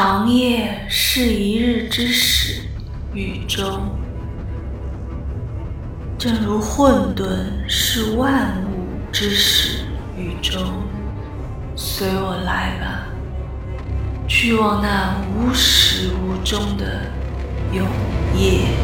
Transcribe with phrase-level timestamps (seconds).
[0.00, 2.62] 长夜是一日之始
[3.12, 3.80] 宇宙。
[6.16, 7.26] 正如混沌
[7.66, 9.80] 是万物之始
[10.16, 10.60] 宇宙。
[11.74, 13.08] 随我来吧
[14.28, 17.02] 去往那无始无终的
[17.72, 17.84] 永
[18.36, 18.77] 夜。